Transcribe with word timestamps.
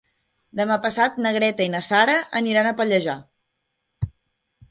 Demà 0.59 0.75
passat 0.85 1.19
na 1.25 1.33
Greta 1.35 1.67
i 1.67 1.71
na 1.75 1.81
Sara 1.89 2.15
aniran 2.41 2.69
a 2.69 2.73
Pallejà. 2.81 3.15